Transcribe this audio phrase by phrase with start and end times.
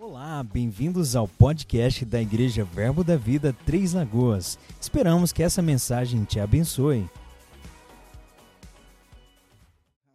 [0.00, 4.56] Olá, bem-vindos ao podcast da Igreja Verbo da Vida Três Lagoas.
[4.80, 7.10] Esperamos que essa mensagem te abençoe.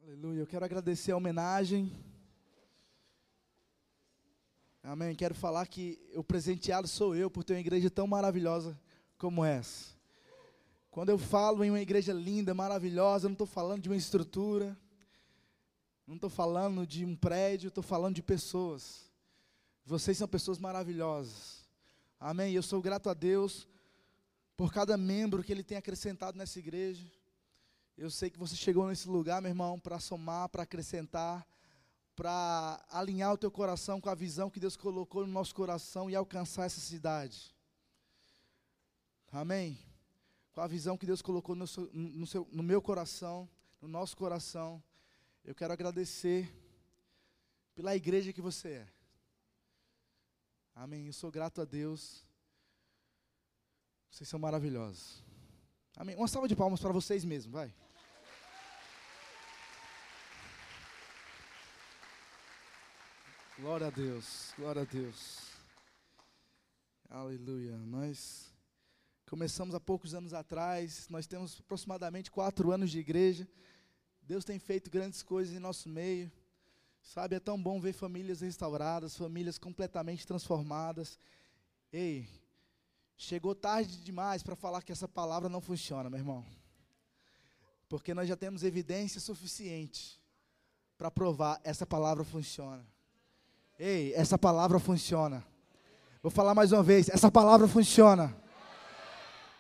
[0.01, 0.39] Aleluia.
[0.39, 1.91] Eu quero agradecer a homenagem.
[4.81, 5.13] Amém.
[5.13, 8.79] Quero falar que o presenteado sou eu por ter uma igreja tão maravilhosa
[9.17, 9.89] como essa.
[10.89, 14.77] Quando eu falo em uma igreja linda, maravilhosa, eu não estou falando de uma estrutura,
[16.07, 19.11] não estou falando de um prédio, estou falando de pessoas.
[19.85, 21.67] Vocês são pessoas maravilhosas.
[22.19, 22.53] Amém.
[22.53, 23.67] Eu sou grato a Deus
[24.55, 27.05] por cada membro que Ele tem acrescentado nessa igreja.
[27.97, 31.45] Eu sei que você chegou nesse lugar, meu irmão, para somar, para acrescentar,
[32.15, 36.15] para alinhar o teu coração com a visão que Deus colocou no nosso coração e
[36.15, 37.53] alcançar essa cidade.
[39.31, 39.77] Amém
[40.53, 43.49] com a visão que Deus colocou no, seu, no, seu, no meu coração,
[43.81, 44.81] no nosso coração.
[45.43, 46.47] Eu quero agradecer
[47.73, 48.92] pela igreja que você é.
[50.75, 51.07] Amém.
[51.07, 52.25] Eu sou grato a Deus.
[54.09, 55.23] Vocês são maravilhosos.
[55.95, 56.15] Amém.
[56.15, 57.73] Uma salva de palmas para vocês mesmos, vai.
[63.59, 65.51] Glória a Deus, glória a Deus.
[67.09, 67.77] Aleluia.
[67.77, 68.53] Nós
[69.33, 73.47] Começamos há poucos anos atrás, nós temos aproximadamente quatro anos de igreja.
[74.21, 76.31] Deus tem feito grandes coisas em nosso meio.
[77.03, 81.19] Sabe, é tão bom ver famílias restauradas, famílias completamente transformadas.
[81.91, 82.27] Ei,
[83.17, 86.45] chegou tarde demais para falar que essa palavra não funciona, meu irmão.
[87.89, 90.19] Porque nós já temos evidência suficiente
[90.97, 92.83] para provar essa palavra funciona.
[93.77, 95.45] Ei, essa palavra funciona.
[96.21, 98.35] Vou falar mais uma vez, essa palavra funciona.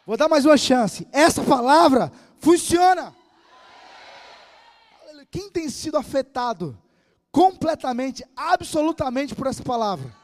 [0.05, 1.05] Vou dar mais uma chance.
[1.11, 3.13] Essa palavra funciona.
[5.29, 6.81] Quem tem sido afetado
[7.33, 10.15] completamente, absolutamente por essa palavra?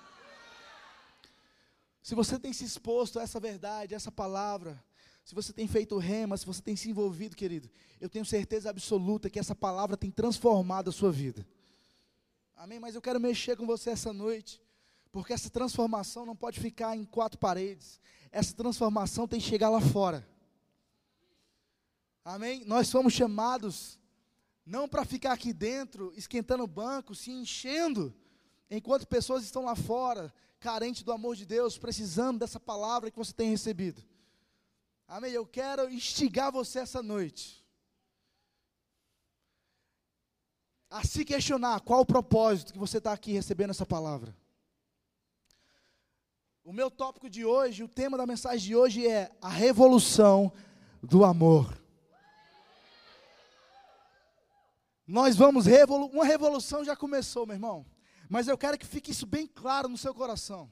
[2.04, 4.82] Se você tem se exposto a essa verdade, a essa palavra,
[5.26, 7.68] se você tem feito rema, se você tem se envolvido, querido,
[8.00, 11.46] eu tenho certeza absoluta que essa palavra tem transformado a sua vida.
[12.56, 12.80] Amém?
[12.80, 14.62] Mas eu quero mexer com você essa noite,
[15.12, 18.00] porque essa transformação não pode ficar em quatro paredes,
[18.32, 20.28] essa transformação tem que chegar lá fora.
[22.24, 22.64] Amém?
[22.66, 23.99] Nós fomos chamados
[24.70, 28.14] não para ficar aqui dentro, esquentando o banco, se enchendo,
[28.70, 33.34] enquanto pessoas estão lá fora, carentes do amor de Deus, precisando dessa palavra que você
[33.34, 34.04] tem recebido.
[35.08, 35.32] Amém?
[35.32, 37.66] Eu quero instigar você essa noite.
[40.88, 44.38] A se questionar qual o propósito que você está aqui recebendo essa palavra.
[46.64, 50.52] O meu tópico de hoje, o tema da mensagem de hoje é a revolução
[51.02, 51.76] do amor.
[55.10, 55.66] Nós vamos
[56.14, 57.84] uma revolução já começou, meu irmão.
[58.30, 60.70] Mas eu quero que fique isso bem claro no seu coração.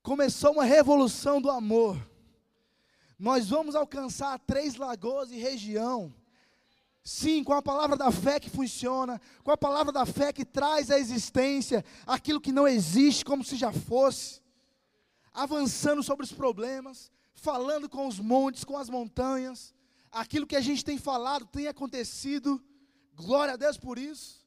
[0.00, 2.00] Começou uma revolução do amor.
[3.18, 6.14] Nós vamos alcançar três lagoas e região.
[7.02, 10.88] Sim, com a palavra da fé que funciona, com a palavra da fé que traz
[10.88, 14.40] à existência aquilo que não existe como se já fosse
[15.34, 19.74] avançando sobre os problemas, falando com os montes, com as montanhas.
[20.12, 22.62] Aquilo que a gente tem falado tem acontecido,
[23.12, 24.46] glória a Deus por isso,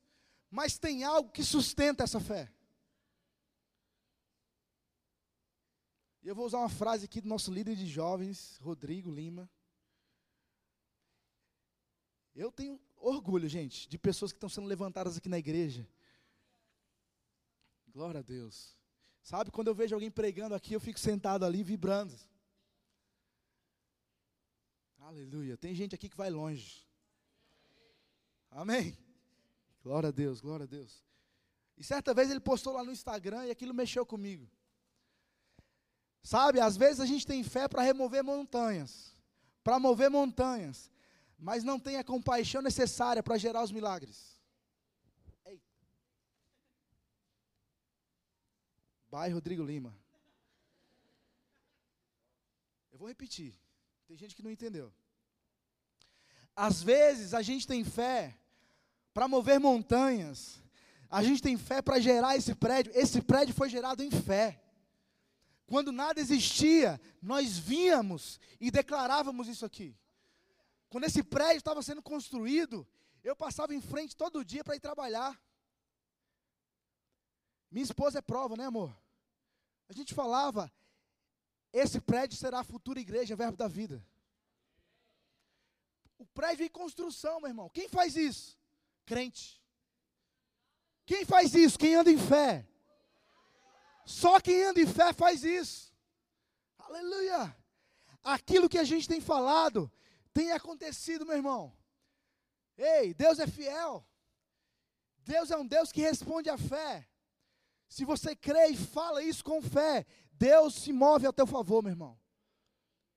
[0.50, 2.52] mas tem algo que sustenta essa fé.
[6.22, 9.50] E eu vou usar uma frase aqui do nosso líder de jovens, Rodrigo Lima.
[12.34, 15.88] Eu tenho orgulho, gente, de pessoas que estão sendo levantadas aqui na igreja.
[17.88, 18.76] Glória a Deus.
[19.22, 22.14] Sabe, quando eu vejo alguém pregando aqui, eu fico sentado ali vibrando.
[24.98, 25.56] Aleluia.
[25.56, 26.85] Tem gente aqui que vai longe.
[28.56, 28.98] Amém.
[29.84, 31.04] Glória a Deus, glória a Deus.
[31.78, 34.50] E certa vez ele postou lá no Instagram e aquilo mexeu comigo.
[36.24, 39.14] Sabe, às vezes a gente tem fé para remover montanhas,
[39.62, 40.90] para mover montanhas,
[41.38, 44.40] mas não tem a compaixão necessária para gerar os milagres.
[49.10, 49.94] Pai Rodrigo Lima.
[52.92, 53.54] Eu vou repetir.
[54.08, 54.94] Tem gente que não entendeu.
[56.56, 58.40] Às vezes a gente tem fé
[59.16, 60.62] para mover montanhas.
[61.10, 62.92] A gente tem fé para gerar esse prédio.
[62.94, 64.62] Esse prédio foi gerado em fé.
[65.66, 69.98] Quando nada existia, nós víamos e declarávamos isso aqui.
[70.90, 72.86] Quando esse prédio estava sendo construído,
[73.24, 75.42] eu passava em frente todo dia para ir trabalhar.
[77.72, 78.94] Minha esposa é prova, né, amor?
[79.88, 80.70] A gente falava,
[81.72, 84.06] esse prédio será a futura igreja, verbo da vida.
[86.18, 87.70] O prédio em construção, meu irmão.
[87.70, 88.58] Quem faz isso?
[89.06, 89.62] Crente.
[91.06, 91.78] Quem faz isso?
[91.78, 92.68] Quem anda em fé?
[94.06, 95.94] Só quem anda em fé faz isso.
[96.78, 97.56] Aleluia.
[98.24, 99.92] Aquilo que a gente tem falado
[100.34, 101.76] tem acontecido, meu irmão.
[102.78, 104.06] Ei, Deus é fiel.
[105.20, 107.08] Deus é um Deus que responde à fé.
[107.88, 111.92] Se você crê e fala isso com fé, Deus se move a teu favor, meu
[111.92, 112.20] irmão.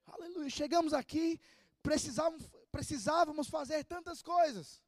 [0.07, 0.49] Aleluia.
[0.49, 1.41] Chegamos aqui,
[1.83, 4.83] precisávamos, precisávamos fazer tantas coisas.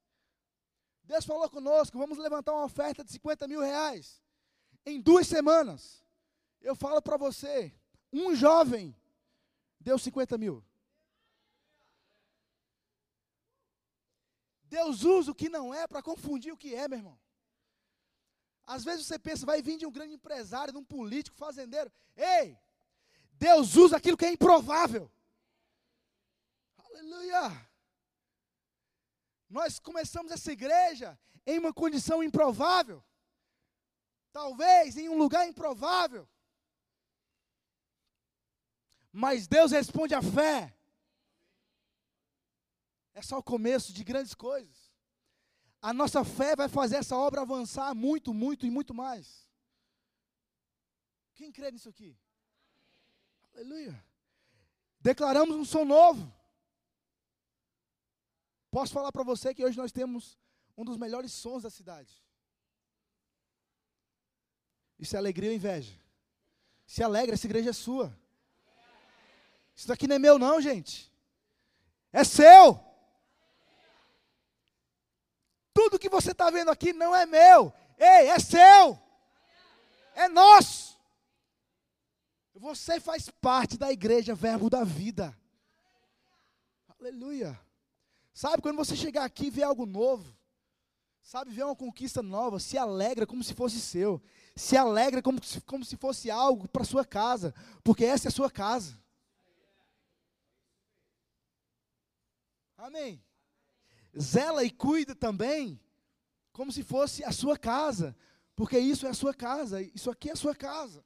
[1.10, 4.22] Deus falou conosco, vamos levantar uma oferta de 50 mil reais.
[4.86, 6.04] Em duas semanas.
[6.60, 7.74] Eu falo para você,
[8.12, 8.94] um jovem
[9.80, 10.64] deu 50 mil.
[14.66, 17.18] Deus usa o que não é para confundir o que é, meu irmão.
[18.64, 21.90] Às vezes você pensa, vai vir de um grande empresário, de um político, fazendeiro.
[22.16, 22.56] Ei,
[23.32, 25.10] Deus usa aquilo que é improvável.
[26.78, 27.69] Aleluia.
[29.50, 33.04] Nós começamos essa igreja em uma condição improvável.
[34.32, 36.28] Talvez em um lugar improvável.
[39.12, 40.72] Mas Deus responde à fé.
[43.12, 44.88] É só o começo de grandes coisas.
[45.82, 49.48] A nossa fé vai fazer essa obra avançar muito, muito e muito mais.
[51.34, 52.16] Quem crê nisso aqui?
[53.52, 54.00] Aleluia.
[55.00, 56.32] Declaramos um som novo.
[58.70, 60.38] Posso falar para você que hoje nós temos
[60.76, 62.22] um dos melhores sons da cidade.
[64.98, 65.98] Isso é alegria ou inveja?
[66.86, 68.16] Se alegra, essa igreja é sua.
[69.74, 71.10] Isso daqui não é meu, não, gente.
[72.12, 72.78] É seu.
[75.72, 77.72] Tudo que você está vendo aqui não é meu.
[77.98, 79.00] Ei, é seu.
[80.14, 80.98] É nosso.
[82.54, 85.34] Você faz parte da igreja Verbo da Vida.
[86.98, 87.58] Aleluia.
[88.40, 90.34] Sabe, quando você chegar aqui e ver algo novo,
[91.22, 94.22] sabe, ver uma conquista nova, se alegra como se fosse seu.
[94.56, 97.54] Se alegra como, como se fosse algo para sua casa,
[97.84, 98.98] porque essa é a sua casa.
[102.78, 103.22] Amém
[104.18, 105.80] zela e cuida também,
[106.52, 108.16] como se fosse a sua casa,
[108.56, 111.04] porque isso é a sua casa, isso aqui é a sua casa.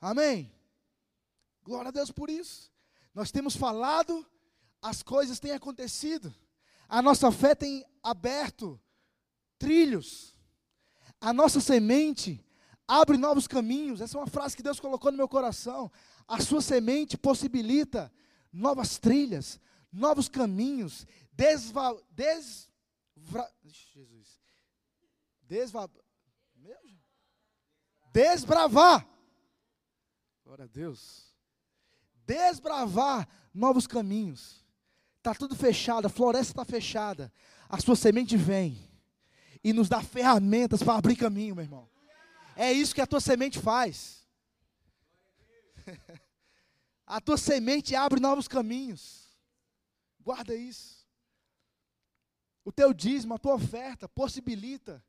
[0.00, 0.52] Amém?
[1.62, 2.72] Glória a Deus por isso.
[3.12, 4.26] Nós temos falado,
[4.80, 6.34] as coisas têm acontecido,
[6.88, 8.80] a nossa fé tem aberto
[9.58, 10.34] trilhos,
[11.20, 12.44] a nossa semente
[12.86, 14.00] abre novos caminhos.
[14.00, 15.90] Essa é uma frase que Deus colocou no meu coração.
[16.26, 18.10] A sua semente possibilita
[18.52, 19.60] novas trilhas,
[19.92, 24.40] novos caminhos, desva, desvra, Jesus,
[25.42, 25.90] desva,
[28.12, 29.06] desbravar,
[30.44, 31.34] glória a Deus,
[32.26, 34.64] desbravar novos caminhos.
[35.28, 37.30] Está tudo fechado, a floresta está fechada.
[37.68, 38.78] A sua semente vem
[39.62, 41.86] e nos dá ferramentas para abrir caminho, meu irmão.
[42.56, 44.26] É isso que a tua semente faz.
[47.06, 49.28] a tua semente abre novos caminhos.
[50.18, 51.06] Guarda isso.
[52.64, 55.04] O teu dízimo, a tua oferta possibilita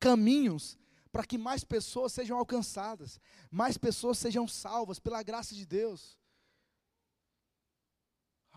[0.00, 0.78] caminhos
[1.12, 3.20] para que mais pessoas sejam alcançadas,
[3.50, 6.16] mais pessoas sejam salvas pela graça de Deus.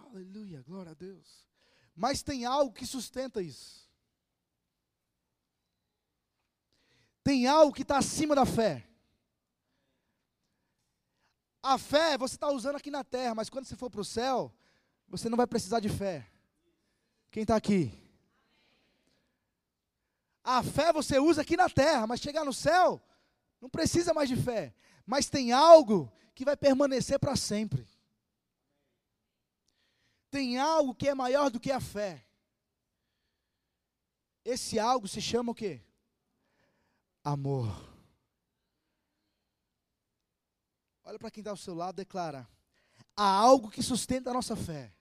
[0.10, 1.46] Aleluia, glória a Deus.
[1.96, 3.88] Mas tem algo que sustenta isso.
[7.24, 8.88] Tem algo que está acima da fé.
[11.62, 14.54] A fé você está usando aqui na terra, mas quando você for para o céu,
[15.10, 16.26] você não vai precisar de fé.
[17.30, 17.92] Quem está aqui?
[20.42, 23.04] A fé você usa aqui na terra, mas chegar no céu,
[23.60, 24.74] não precisa mais de fé.
[25.06, 27.86] Mas tem algo que vai permanecer para sempre.
[30.30, 32.26] Tem algo que é maior do que a fé.
[34.44, 35.82] Esse algo se chama o quê?
[37.24, 37.68] Amor.
[41.04, 42.48] Olha para quem está ao seu lado, declara:
[43.16, 44.94] há algo que sustenta a nossa fé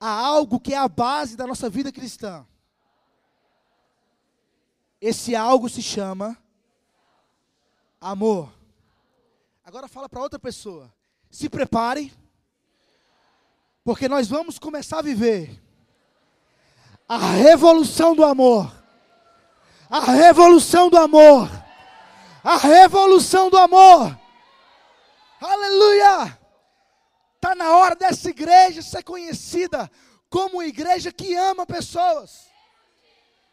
[0.00, 2.46] a algo que é a base da nossa vida cristã.
[4.98, 6.36] Esse algo se chama
[8.00, 8.50] amor.
[9.62, 10.92] Agora fala para outra pessoa.
[11.30, 12.12] Se prepare,
[13.84, 15.60] porque nós vamos começar a viver
[17.10, 18.72] a revolução do amor.
[19.90, 21.50] A revolução do amor.
[22.44, 24.16] A revolução do amor.
[25.40, 26.38] Aleluia!
[27.34, 29.90] Está na hora dessa igreja ser conhecida
[30.28, 32.48] como igreja que ama pessoas.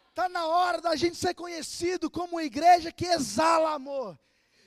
[0.10, 4.20] Está na hora da gente ser conhecido como igreja que exala amor,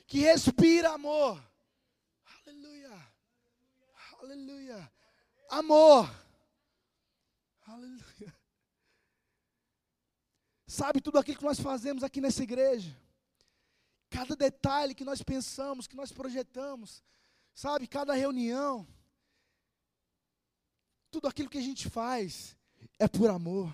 [0.05, 1.41] que respira amor.
[2.45, 2.91] Aleluia.
[4.21, 4.91] Aleluia.
[5.51, 6.09] Amor.
[7.67, 8.33] Aleluia.
[10.65, 12.97] sabe tudo aquilo que nós fazemos aqui nessa igreja.
[14.09, 17.03] Cada detalhe que nós pensamos, que nós projetamos,
[17.53, 18.87] sabe, cada reunião,
[21.09, 22.57] tudo aquilo que a gente faz
[22.97, 23.73] é por amor.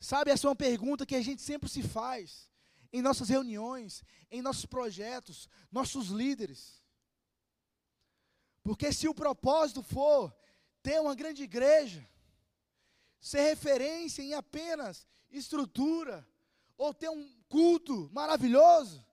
[0.00, 2.50] Sabe, essa é uma pergunta que a gente sempre se faz
[2.90, 6.81] em nossas reuniões, em nossos projetos, nossos líderes.
[8.62, 10.34] Porque se o propósito for
[10.82, 12.08] ter uma grande igreja,
[13.20, 16.26] ser referência em apenas estrutura,
[16.76, 19.04] ou ter um culto maravilhoso,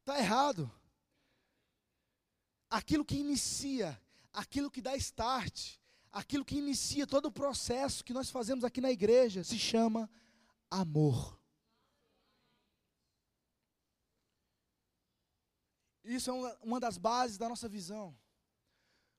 [0.00, 0.70] está errado.
[2.68, 4.00] Aquilo que inicia,
[4.32, 5.78] aquilo que dá start,
[6.12, 10.10] aquilo que inicia todo o processo que nós fazemos aqui na igreja se chama
[10.70, 11.38] amor.
[16.04, 18.16] Isso é uma, das bases da nossa visão.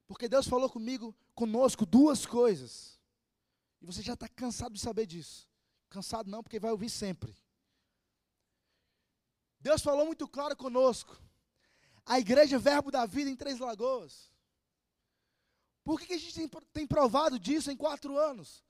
[0.08, 2.98] Porque Deus falou comigo, conosco, duas coisas.
[3.82, 5.48] E você já está cansado de saber disso.
[5.90, 7.36] Cansado não, porque vai ouvir sempre.
[9.60, 11.18] Deus falou muito claro conosco.
[12.06, 14.32] A igreja Verbo da Vida em Três Lagoas.
[15.84, 18.64] Por que, que a gente tem, tem provado disso em quatro anos?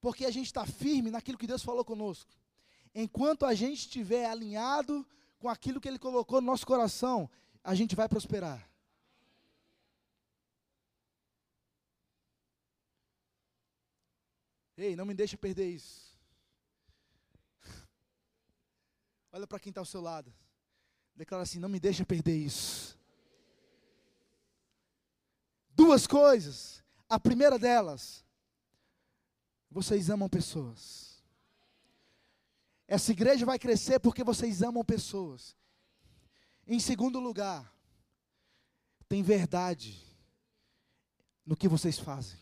[0.00, 2.32] Porque a gente está firme naquilo que Deus falou conosco.
[2.94, 5.06] Enquanto a gente estiver alinhado
[5.38, 7.30] com aquilo que Ele colocou no nosso coração,
[7.64, 8.71] a gente vai prosperar.
[14.82, 16.18] Ei, não me deixe perder isso.
[19.32, 20.34] Olha para quem está ao seu lado.
[21.14, 22.98] Declara assim: não me deixa perder isso.
[25.70, 26.82] Duas coisas.
[27.08, 28.24] A primeira delas,
[29.70, 31.22] vocês amam pessoas.
[32.88, 35.56] Essa igreja vai crescer porque vocês amam pessoas.
[36.66, 37.72] Em segundo lugar,
[39.08, 39.96] tem verdade
[41.46, 42.41] no que vocês fazem.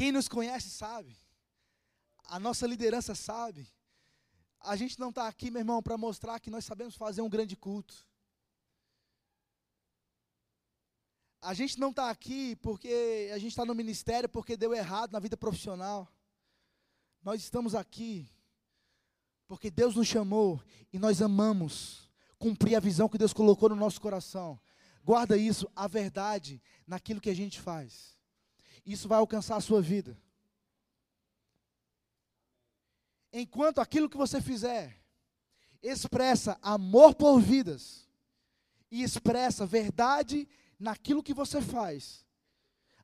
[0.00, 1.14] Quem nos conhece sabe,
[2.24, 3.68] a nossa liderança sabe.
[4.58, 7.54] A gente não está aqui, meu irmão, para mostrar que nós sabemos fazer um grande
[7.54, 7.94] culto.
[11.42, 15.18] A gente não está aqui porque a gente está no ministério porque deu errado na
[15.18, 16.10] vida profissional.
[17.22, 18.26] Nós estamos aqui
[19.46, 24.00] porque Deus nos chamou e nós amamos cumprir a visão que Deus colocou no nosso
[24.00, 24.58] coração.
[25.04, 28.18] Guarda isso, a verdade naquilo que a gente faz.
[28.84, 30.16] Isso vai alcançar a sua vida.
[33.32, 35.00] Enquanto aquilo que você fizer
[35.82, 38.08] expressa amor por vidas
[38.90, 42.26] e expressa verdade naquilo que você faz,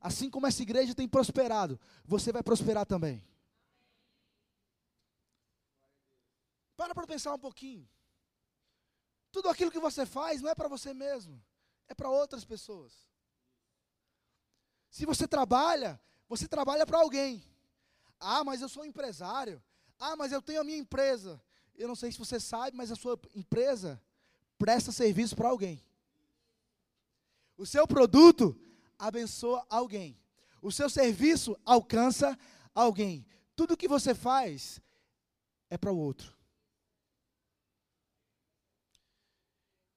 [0.01, 3.25] assim como essa igreja tem prosperado, você vai prosperar também.
[6.77, 7.89] Para para pensar um pouquinho.
[9.33, 11.43] Tudo aquilo que você faz não é para você mesmo,
[11.89, 13.07] é para outras pessoas.
[14.97, 17.45] Se você trabalha, você trabalha para alguém.
[18.19, 19.63] Ah, mas eu sou um empresário.
[19.99, 21.39] Ah, mas eu tenho a minha empresa.
[21.75, 24.03] Eu não sei se você sabe, mas a sua empresa
[24.57, 25.85] presta serviço para alguém.
[27.59, 28.59] O seu produto
[28.99, 30.19] abençoa alguém.
[30.63, 32.35] O seu serviço alcança
[32.75, 33.27] alguém.
[33.55, 34.81] Tudo que você faz
[35.69, 36.35] é para o outro.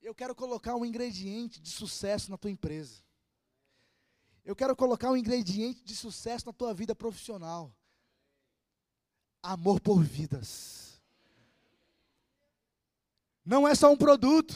[0.01, 3.01] Eu quero colocar um ingrediente de sucesso na tua empresa.
[4.49, 7.71] Eu quero colocar um ingrediente de sucesso na tua vida profissional.
[9.43, 10.99] Amor por vidas.
[13.45, 14.55] Não é só um produto.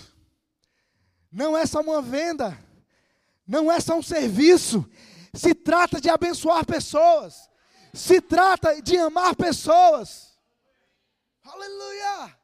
[1.31, 2.57] Não é só uma venda.
[3.45, 4.83] Não é só um serviço.
[5.31, 7.47] Se trata de abençoar pessoas.
[7.93, 10.35] Se trata de amar pessoas.
[11.43, 12.35] Aleluia!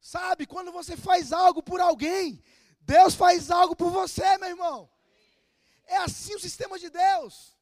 [0.00, 2.42] Sabe, quando você faz algo por alguém,
[2.80, 4.90] Deus faz algo por você, meu irmão.
[5.90, 7.52] É assim o sistema de Deus.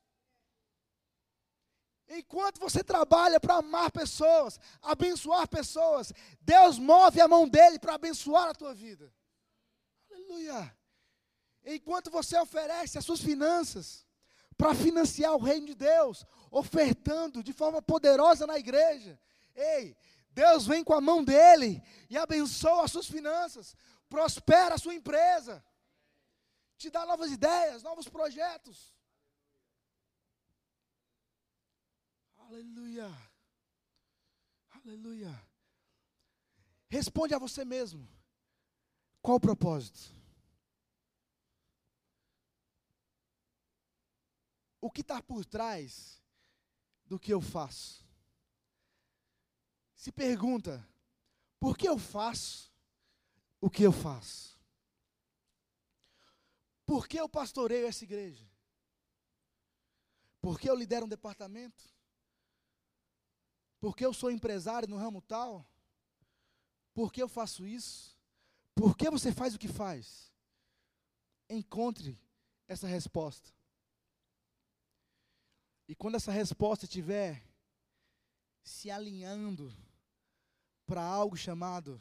[2.10, 8.50] Enquanto você trabalha para amar pessoas, abençoar pessoas, Deus move a mão dele para abençoar
[8.50, 9.10] a tua vida.
[10.10, 10.76] Aleluia.
[11.64, 14.06] Enquanto você oferece as suas finanças
[14.58, 19.18] para financiar o reino de Deus, ofertando de forma poderosa na igreja,
[19.54, 19.96] ei,
[20.30, 23.74] Deus vem com a mão dele e abençoa as suas finanças,
[24.08, 25.64] prospera a sua empresa,
[26.78, 28.94] te dá novas ideias, novos projetos.
[32.36, 33.10] Aleluia.
[34.70, 35.48] Aleluia.
[36.88, 38.08] Responde a você mesmo.
[39.20, 40.16] Qual o propósito?
[44.80, 46.22] O que está por trás
[47.04, 48.08] do que eu faço?
[49.98, 50.88] se pergunta:
[51.58, 52.72] por que eu faço
[53.60, 54.57] o que eu faço?
[56.88, 58.50] Por que eu pastoreio essa igreja?
[60.40, 61.84] Porque eu lidero um departamento?
[63.78, 65.70] Porque eu sou empresário no ramo tal?
[66.94, 68.18] Por que eu faço isso?
[68.74, 70.32] Por que você faz o que faz?
[71.50, 72.18] Encontre
[72.66, 73.52] essa resposta.
[75.86, 77.46] E quando essa resposta estiver
[78.64, 79.76] se alinhando
[80.86, 82.00] para algo chamado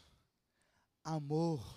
[1.03, 1.76] amor,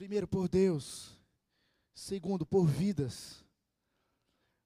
[0.00, 1.14] primeiro por Deus,
[1.92, 3.44] segundo por vidas,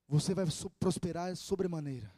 [0.06, 0.44] você vai
[0.78, 2.08] prosperar sobremaneira.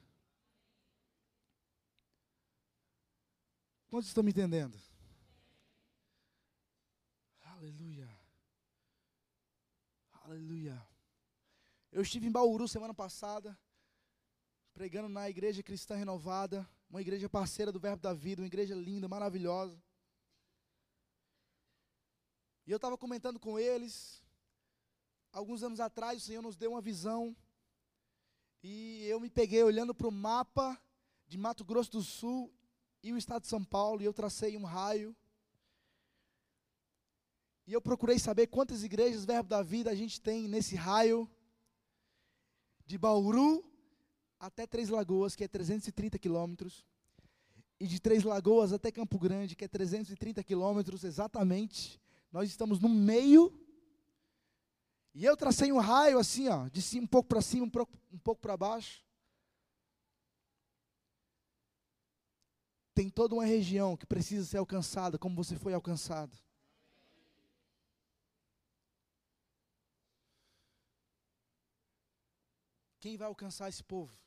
[3.89, 4.79] Quantos estão me entendendo?
[7.41, 8.07] Aleluia.
[10.23, 10.87] Aleluia.
[11.91, 13.59] Eu estive em Bauru semana passada,
[14.75, 19.09] pregando na Igreja Cristã Renovada, uma igreja parceira do Verbo da Vida, uma igreja linda,
[19.09, 19.83] maravilhosa.
[22.67, 24.21] E eu estava comentando com eles,
[25.31, 27.37] alguns anos atrás, o Senhor nos deu uma visão,
[28.61, 30.77] e eu me peguei olhando para o mapa
[31.29, 32.53] de Mato Grosso do Sul
[33.05, 35.15] e o estado de São Paulo, e eu tracei um raio.
[37.69, 41.31] E eu procurei saber quantas igrejas Verbo da Vida a gente tem nesse raio
[42.85, 43.65] de Bauru
[44.41, 46.85] até Três Lagoas, que é 330 quilômetros,
[47.79, 52.01] e de Três Lagoas até Campo Grande, que é 330 quilômetros exatamente.
[52.31, 53.53] Nós estamos no meio.
[55.15, 57.99] E eu tracei um raio assim, ó, de cima, um pouco para cima, um pouco,
[58.13, 59.05] um pouco para baixo.
[62.95, 66.37] Tem toda uma região que precisa ser alcançada, como você foi alcançado.
[73.01, 74.19] Quem vai alcançar esse povo?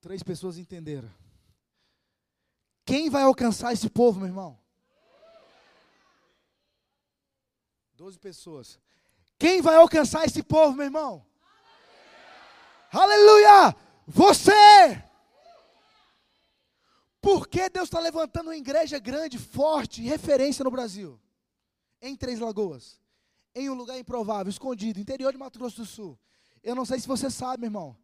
[0.00, 1.08] Três pessoas entenderam.
[2.90, 4.58] Quem vai alcançar esse povo, meu irmão?
[7.92, 8.80] Doze pessoas.
[9.38, 11.24] Quem vai alcançar esse povo, meu irmão?
[12.90, 13.48] Aleluia!
[13.48, 13.76] Aleluia!
[14.08, 15.04] Você!
[17.20, 21.20] Por que Deus está levantando uma igreja grande, forte, referência no Brasil?
[22.02, 23.00] Em Três Lagoas.
[23.54, 26.18] Em um lugar improvável, escondido, interior de Mato Grosso do Sul.
[26.60, 27.96] Eu não sei se você sabe, meu irmão.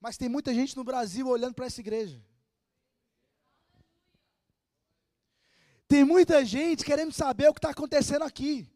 [0.00, 2.20] Mas tem muita gente no Brasil olhando para essa igreja.
[5.94, 8.68] Tem muita gente querendo saber o que está acontecendo aqui.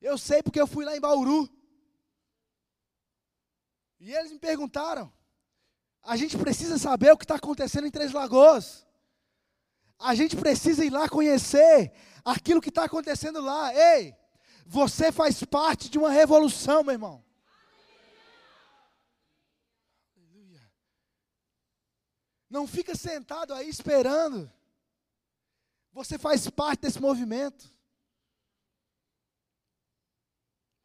[0.00, 1.50] Eu sei porque eu fui lá em Bauru.
[3.98, 5.12] E eles me perguntaram:
[6.00, 8.86] a gente precisa saber o que está acontecendo em Três Lagoas.
[9.98, 11.92] A gente precisa ir lá conhecer
[12.24, 13.74] aquilo que está acontecendo lá.
[13.74, 14.14] Ei,
[14.64, 17.24] você faz parte de uma revolução, meu irmão.
[22.48, 24.48] Não fica sentado aí esperando.
[25.92, 27.68] Você faz parte desse movimento.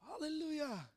[0.02, 0.90] Aleluia.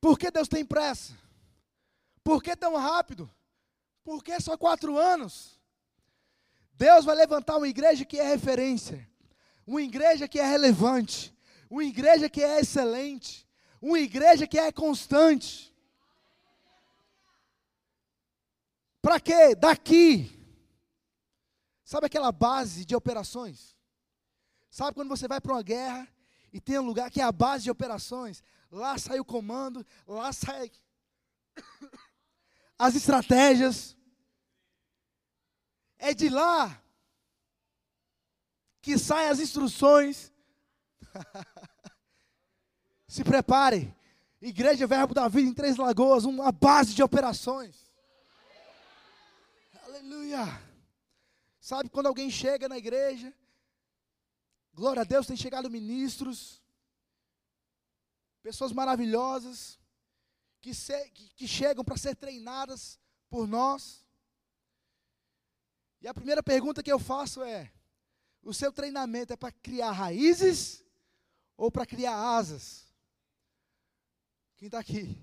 [0.00, 1.16] Por que Deus tem pressa?
[2.24, 3.30] Por que tão rápido?
[4.02, 5.60] Por que só quatro anos?
[6.72, 9.08] Deus vai levantar uma igreja que é referência,
[9.64, 11.32] uma igreja que é relevante,
[11.70, 13.48] uma igreja que é excelente,
[13.82, 15.74] uma igreja que é constante.
[19.02, 19.54] Para quê?
[19.54, 20.30] Daqui.
[21.84, 23.76] Sabe aquela base de operações?
[24.70, 26.08] Sabe quando você vai para uma guerra
[26.52, 28.42] e tem um lugar que é a base de operações?
[28.72, 30.72] lá sai o comando, lá sai
[32.78, 33.94] as estratégias.
[35.98, 36.82] É de lá
[38.80, 40.32] que saem as instruções.
[43.12, 43.94] Se prepare.
[44.40, 47.92] Igreja Verbo da Vida em Três Lagoas, uma base de operações.
[49.84, 50.46] Aleluia.
[51.60, 53.30] Sabe quando alguém chega na igreja?
[54.72, 56.62] Glória a Deus, tem chegado ministros
[58.42, 59.78] pessoas maravilhosas,
[60.58, 62.98] que, se, que, que chegam para ser treinadas
[63.28, 64.06] por nós.
[66.00, 67.70] E a primeira pergunta que eu faço é:
[68.42, 70.82] o seu treinamento é para criar raízes
[71.58, 72.81] ou para criar asas?
[74.62, 75.20] Quem está aqui?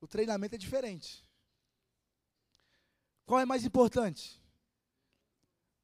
[0.00, 1.24] O treinamento é diferente.
[3.24, 4.42] Qual é mais importante?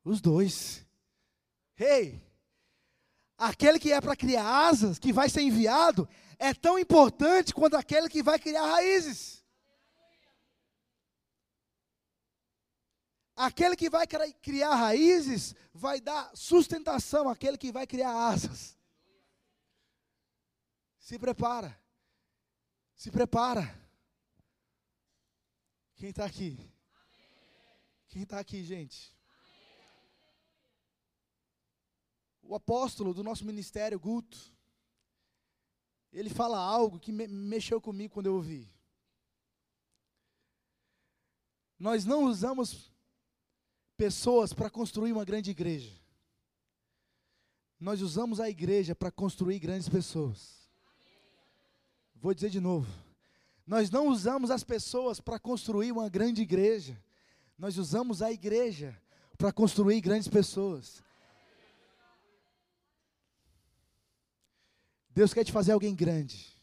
[0.02, 0.84] Os dois.
[1.78, 2.20] Hey,
[3.38, 8.08] aquele que é para criar asas, que vai ser enviado, é tão importante quanto aquele
[8.08, 9.44] que vai criar raízes.
[13.36, 14.04] Aquele que vai
[14.42, 18.81] criar raízes vai dar sustentação àquele que vai criar asas.
[21.12, 21.78] Se prepara.
[22.94, 23.78] Se prepara.
[25.94, 26.58] Quem está aqui?
[28.08, 29.14] Quem está aqui, gente?
[32.40, 34.38] O apóstolo do nosso ministério, Guto,
[36.10, 38.72] ele fala algo que me mexeu comigo quando eu ouvi.
[41.78, 42.90] Nós não usamos
[43.98, 45.94] pessoas para construir uma grande igreja.
[47.78, 50.61] Nós usamos a igreja para construir grandes pessoas.
[52.22, 52.86] Vou dizer de novo.
[53.66, 56.96] Nós não usamos as pessoas para construir uma grande igreja.
[57.58, 58.96] Nós usamos a igreja
[59.36, 61.02] para construir grandes pessoas.
[65.10, 66.56] Deus quer te fazer alguém grande.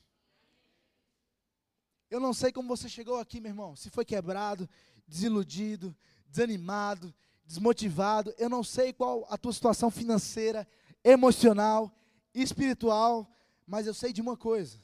[2.10, 3.76] Eu não sei como você chegou aqui, meu irmão.
[3.76, 4.68] Se foi quebrado,
[5.06, 5.94] desiludido,
[6.30, 7.14] desanimado,
[7.46, 8.34] desmotivado.
[8.38, 10.66] Eu não sei qual a tua situação financeira,
[11.04, 11.94] emocional,
[12.34, 13.30] espiritual.
[13.68, 14.80] Mas eu sei de uma coisa: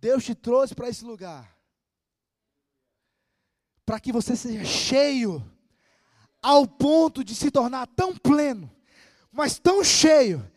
[0.00, 1.60] Deus te trouxe para esse lugar
[3.90, 5.44] para que você seja cheio
[6.40, 8.70] ao ponto de se tornar tão pleno,
[9.32, 10.48] mas tão cheio,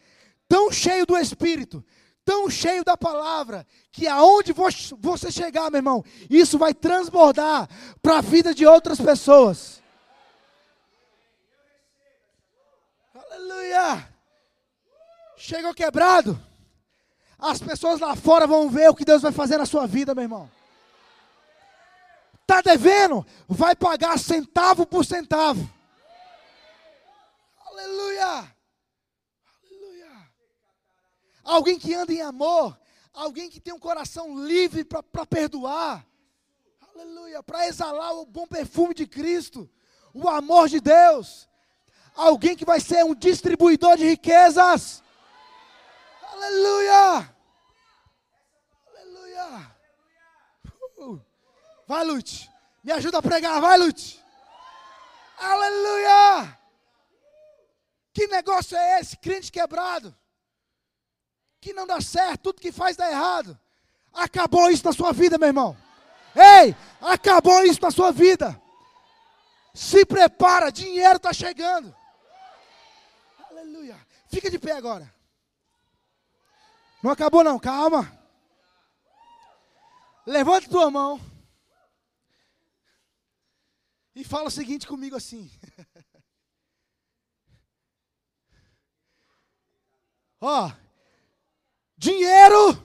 [0.48, 1.84] tão cheio do Espírito,
[2.24, 4.54] tão cheio da palavra, que aonde
[5.00, 7.68] você chegar, meu irmão, isso vai transbordar
[8.04, 9.82] para a vida de outras pessoas.
[13.16, 14.14] Aleluia!
[15.36, 16.40] Chegou quebrado.
[17.44, 20.24] As pessoas lá fora vão ver o que Deus vai fazer na sua vida, meu
[20.24, 20.50] irmão.
[22.42, 23.26] Está devendo?
[23.48, 25.70] Vai pagar centavo por centavo.
[27.68, 28.54] Aleluia!
[31.44, 32.78] alguém que anda em amor,
[33.14, 36.06] alguém que tem um coração livre para perdoar,
[36.96, 39.70] aleluia, para exalar o bom perfume de Cristo,
[40.14, 41.48] o amor de Deus,
[42.16, 45.03] alguém que vai ser um distribuidor de riquezas,
[46.54, 47.36] aleluia,
[48.88, 49.76] aleluia,
[50.98, 51.22] uh.
[51.88, 52.50] vai Lute,
[52.84, 54.24] me ajuda a pregar, vai Lute,
[55.38, 56.60] aleluia,
[58.14, 60.16] que negócio é esse, crente quebrado,
[61.60, 63.60] que não dá certo, tudo que faz dá errado.
[64.14, 65.76] Acabou isso na sua vida, meu irmão.
[66.36, 68.62] Ei, acabou isso na sua vida.
[69.74, 71.96] Se prepara, dinheiro está chegando.
[73.50, 73.98] Aleluia.
[74.28, 75.12] Fica de pé agora.
[77.04, 78.18] Não acabou não, calma.
[80.26, 81.20] Levanta tua mão.
[84.16, 85.52] E fala o seguinte comigo assim.
[90.40, 90.72] Ó, oh,
[91.98, 92.82] Dinheiro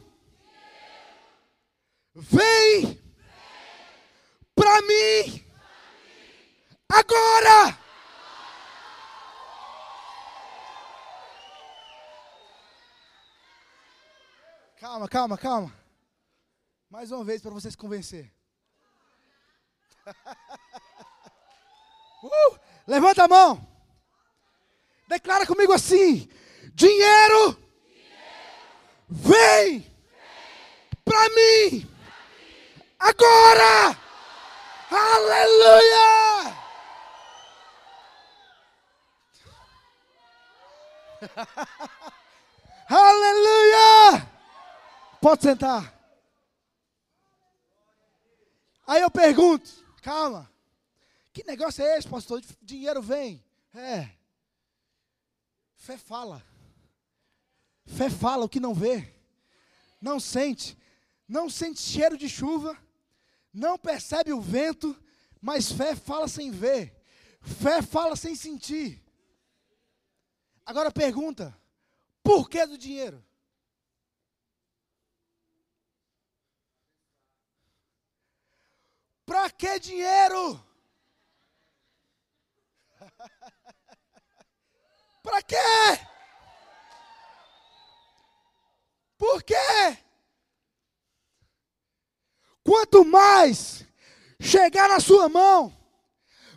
[2.15, 3.01] vem
[4.55, 5.45] para mim
[6.89, 7.88] agora.
[14.81, 15.75] Calma, calma, calma.
[16.89, 18.33] Mais uma vez para vocês convencer.
[22.23, 23.61] uh, levanta a mão.
[25.09, 26.29] Declara comigo assim:
[26.75, 27.61] dinheiro
[29.09, 29.85] Vem
[31.05, 31.91] para mim
[33.01, 33.99] agora.
[34.91, 36.57] Aleluia!
[42.89, 44.38] Aleluia!
[45.21, 45.95] Pode sentar.
[48.87, 49.69] Aí eu pergunto,
[50.03, 50.51] calma.
[51.33, 52.43] Que negócio é esse, pastor?
[52.63, 53.45] Dinheiro vem.
[53.75, 54.11] É.
[55.77, 56.45] Fé fala.
[57.89, 59.15] Fé fala o que não vê,
[60.01, 60.77] não sente,
[61.27, 62.77] não sente cheiro de chuva,
[63.53, 64.95] não percebe o vento,
[65.41, 66.95] mas fé fala sem ver,
[67.41, 69.03] fé fala sem sentir.
[70.67, 71.59] Agora pergunta:
[72.23, 73.25] por que do dinheiro?
[79.29, 80.59] Para que dinheiro?
[85.23, 85.57] Para quê?
[89.19, 89.99] Por quê?
[92.65, 93.85] Quanto mais
[94.41, 95.77] chegar na sua mão,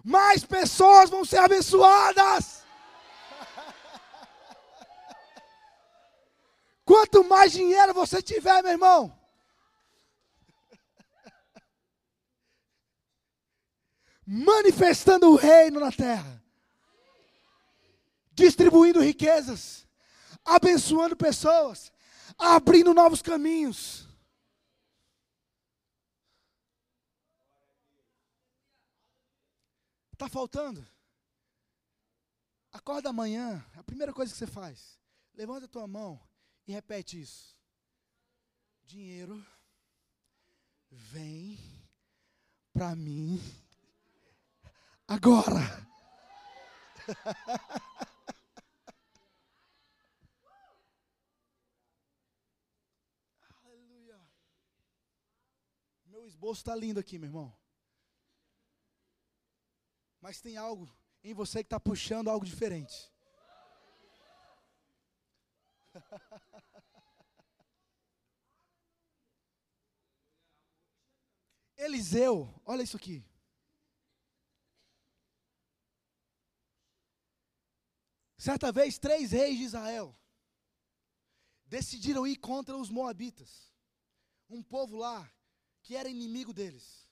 [0.02, 2.64] mais pessoas vão ser abençoadas.
[6.86, 9.21] Quanto mais dinheiro você tiver, meu irmão,
[14.26, 16.42] manifestando o reino na terra,
[18.34, 19.88] distribuindo riquezas,
[20.44, 21.92] abençoando pessoas,
[22.38, 24.08] abrindo novos caminhos.
[30.14, 30.88] Está faltando?
[32.72, 35.00] Acorda amanhã, a primeira coisa que você faz,
[35.34, 36.22] levanta a tua mão
[36.68, 37.58] e repete isso.
[38.84, 39.46] dinheiro
[40.90, 41.58] vem
[42.74, 43.42] para mim
[45.12, 45.86] agora.
[53.66, 54.22] Aleluia.
[56.06, 57.54] Meu esboço está lindo aqui, meu irmão.
[60.22, 60.90] Mas tem algo
[61.24, 63.12] em você que está puxando algo diferente.
[71.76, 73.31] Eliseu, olha isso aqui.
[78.42, 80.18] Certa vez, três reis de Israel
[81.68, 83.72] decidiram ir contra os Moabitas,
[84.50, 85.32] um povo lá
[85.84, 87.08] que era inimigo deles.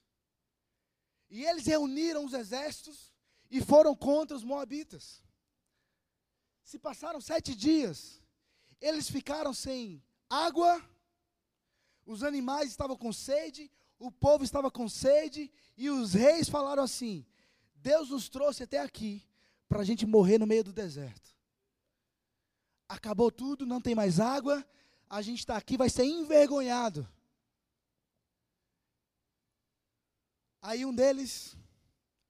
[1.30, 3.12] E eles reuniram os exércitos
[3.48, 5.22] e foram contra os Moabitas.
[6.64, 8.20] Se passaram sete dias,
[8.80, 10.84] eles ficaram sem água,
[12.04, 17.24] os animais estavam com sede, o povo estava com sede, e os reis falaram assim:
[17.76, 19.29] Deus nos trouxe até aqui
[19.70, 21.30] para a gente morrer no meio do deserto.
[22.88, 24.66] Acabou tudo, não tem mais água,
[25.08, 27.08] a gente está aqui, vai ser envergonhado.
[30.60, 31.56] Aí um deles,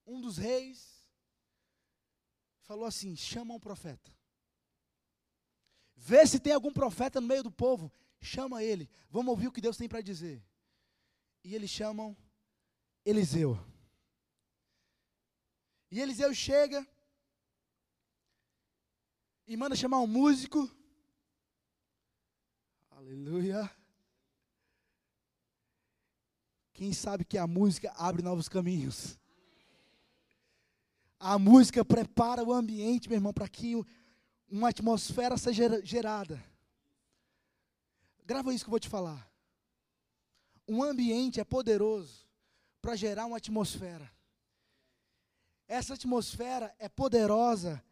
[0.07, 1.05] um dos reis,
[2.61, 4.15] falou assim: chama um profeta.
[5.97, 7.91] Vê se tem algum profeta no meio do povo.
[8.21, 8.89] Chama ele.
[9.11, 10.45] Vamos ouvir o que Deus tem para dizer
[11.43, 12.17] e eles chamam
[13.05, 13.59] Eliseu.
[15.91, 16.87] E Eliseu chega
[19.51, 20.71] e manda chamar um músico.
[22.93, 23.69] Aleluia.
[26.73, 29.19] Quem sabe que a música abre novos caminhos.
[31.19, 33.75] A música prepara o ambiente, meu irmão, para que
[34.49, 36.41] uma atmosfera seja gerada.
[38.25, 39.29] Grava isso que eu vou te falar
[40.69, 42.25] um ambiente é poderoso
[42.81, 44.09] para gerar uma atmosfera.
[45.67, 47.83] Essa atmosfera é poderosa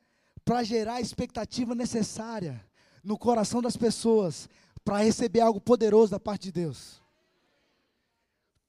[0.48, 2.58] para gerar a expectativa necessária
[3.04, 4.48] no coração das pessoas
[4.82, 7.02] para receber algo poderoso da parte de Deus.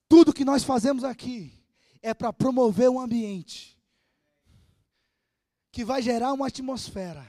[0.09, 1.53] Tudo que nós fazemos aqui
[2.01, 3.79] é para promover um ambiente
[5.71, 7.25] que vai gerar uma atmosfera,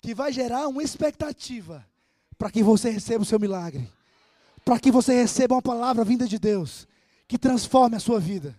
[0.00, 1.86] que vai gerar uma expectativa
[2.38, 3.92] para que você receba o seu milagre
[4.64, 6.88] para que você receba uma palavra vinda de Deus
[7.28, 8.58] que transforme a sua vida.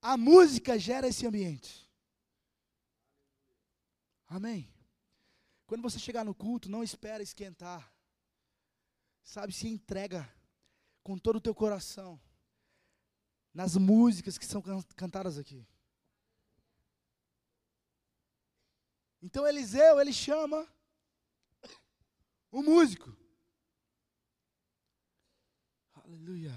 [0.00, 1.87] A música gera esse ambiente.
[4.28, 4.72] Amém.
[5.66, 7.92] Quando você chegar no culto, não espera esquentar.
[9.22, 10.30] Sabe, se entrega
[11.02, 12.20] com todo o teu coração
[13.52, 14.62] nas músicas que são
[14.94, 15.66] cantadas aqui.
[19.20, 20.66] Então Eliseu, ele chama
[22.50, 23.16] o músico.
[25.94, 26.54] Aleluia.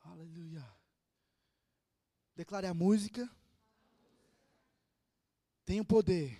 [0.00, 0.76] Aleluia.
[2.34, 3.30] Declare a música.
[5.70, 6.36] Tem o poder.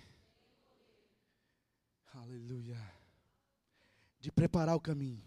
[2.13, 2.77] Aleluia.
[4.19, 5.23] De preparar o caminho.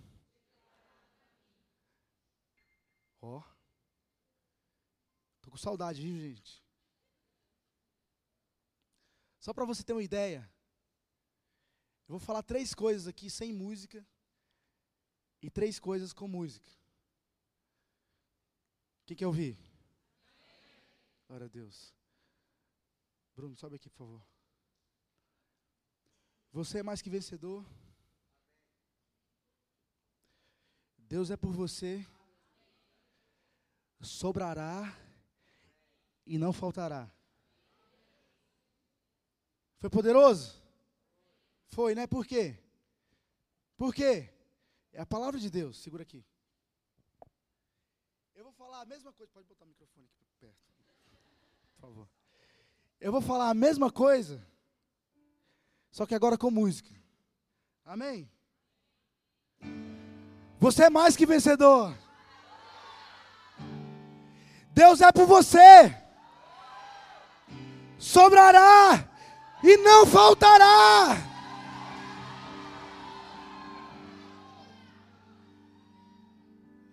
[3.22, 3.38] Ó.
[3.38, 3.42] Oh.
[5.40, 6.62] Tô com saudade, viu, gente?
[9.40, 10.52] Só para você ter uma ideia.
[12.06, 14.06] Eu vou falar três coisas aqui sem música
[15.40, 16.68] e três coisas com música.
[19.00, 19.58] O que, que eu vi?
[21.26, 21.94] Glória a Deus.
[23.34, 24.26] Bruno, sobe aqui, por favor.
[26.52, 27.66] Você é mais que vencedor.
[30.96, 32.06] Deus é por você.
[34.00, 34.96] Sobrará
[36.24, 37.12] e não faltará.
[39.78, 40.62] Foi poderoso?
[41.66, 42.06] Foi, né?
[42.06, 42.56] Por quê?
[43.76, 44.32] Por quê?
[44.92, 45.76] É a palavra de Deus.
[45.78, 46.24] Segura aqui.
[48.34, 49.32] Eu vou falar a mesma coisa.
[49.32, 50.72] Pode botar o microfone aqui perto.
[51.74, 52.08] Por favor.
[53.04, 54.42] Eu vou falar a mesma coisa.
[55.90, 56.88] Só que agora com música.
[57.84, 58.30] Amém?
[60.58, 61.94] Você é mais que vencedor.
[64.70, 65.94] Deus é por você.
[67.98, 69.06] Sobrará
[69.62, 71.18] e não faltará.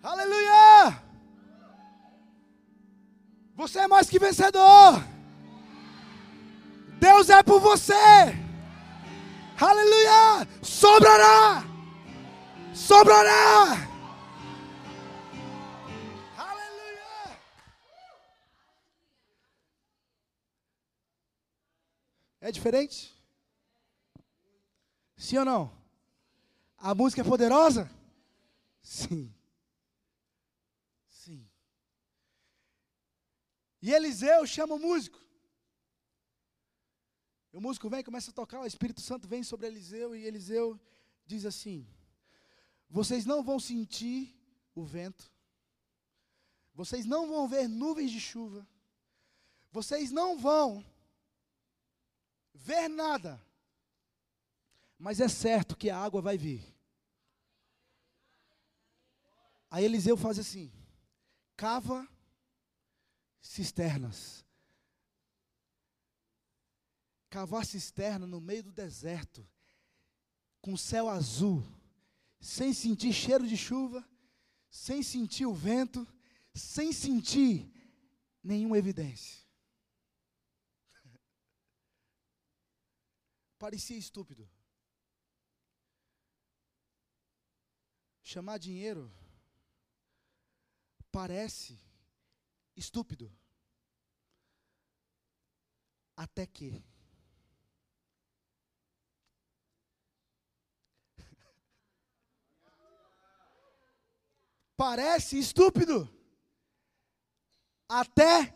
[0.04, 1.02] Aleluia!
[3.56, 5.21] Você é mais que vencedor.
[7.02, 7.94] Deus é por você.
[9.60, 10.48] Aleluia!
[10.62, 11.64] Sobrará!
[12.76, 13.72] Sobrará!
[16.38, 17.40] Aleluia!
[22.40, 23.20] É diferente?
[25.18, 25.72] Sim ou não?
[26.78, 27.90] A música é poderosa?
[28.84, 29.34] Sim.
[31.10, 31.50] Sim.
[33.82, 35.21] E Eliseu chama o músico.
[37.54, 40.80] E o músico vem, começa a tocar, o Espírito Santo vem sobre Eliseu e Eliseu
[41.26, 41.88] diz assim:
[42.90, 44.34] Vocês não vão sentir
[44.74, 45.32] o vento,
[46.74, 48.68] vocês não vão ver nuvens de chuva,
[49.72, 50.86] vocês não vão
[52.54, 53.42] ver nada,
[54.98, 56.64] mas é certo que a água vai vir.
[59.70, 60.72] Aí Eliseu faz assim:
[61.58, 62.08] cava
[63.42, 64.46] cisternas.
[67.32, 69.50] Cavar cisterna no meio do deserto,
[70.62, 71.64] com céu azul,
[72.42, 74.06] sem sentir cheiro de chuva,
[74.70, 76.06] sem sentir o vento,
[76.54, 77.72] sem sentir
[78.44, 79.42] nenhuma evidência.
[83.58, 84.48] Parecia estúpido.
[88.22, 89.10] Chamar dinheiro
[91.12, 91.80] parece
[92.76, 93.32] estúpido.
[96.16, 96.91] Até que.
[104.82, 106.12] Parece estúpido.
[107.88, 108.52] Até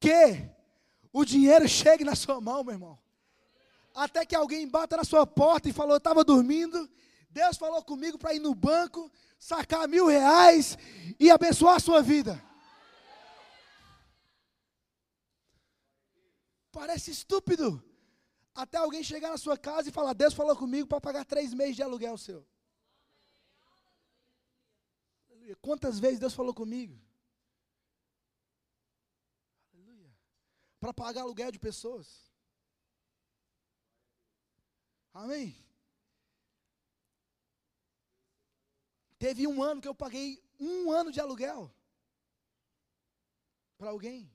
[0.00, 0.50] que
[1.12, 2.98] o dinheiro chegue na sua mão, meu irmão.
[3.94, 6.90] Até que alguém bata na sua porta e falou: Eu estava dormindo.
[7.30, 10.76] Deus falou comigo para ir no banco, sacar mil reais
[11.20, 12.42] e abençoar a sua vida.
[16.72, 17.80] Parece estúpido.
[18.52, 21.76] Até alguém chegar na sua casa e falar: Deus falou comigo para pagar três meses
[21.76, 22.44] de aluguel seu.
[25.60, 26.98] Quantas vezes Deus falou comigo?
[30.80, 32.32] Para pagar aluguel de pessoas.
[35.12, 35.54] Amém?
[39.18, 41.72] Teve um ano que eu paguei um ano de aluguel
[43.78, 44.30] para alguém.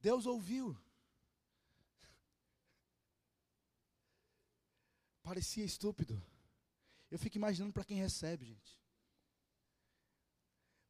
[0.00, 0.76] Deus ouviu.
[5.22, 6.22] Parecia estúpido.
[7.14, 8.76] Eu fico imaginando para quem recebe, gente.